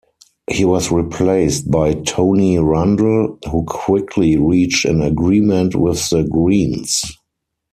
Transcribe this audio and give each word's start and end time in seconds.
He 0.49 0.65
was 0.65 0.89
replaced 0.89 1.69
by 1.69 1.93
Tony 1.93 2.57
Rundle, 2.57 3.37
who 3.51 3.63
quickly 3.65 4.35
reached 4.35 4.83
an 4.83 4.99
agreement 5.03 5.75
with 5.75 6.09
the 6.09 6.23
Greens. 6.23 7.03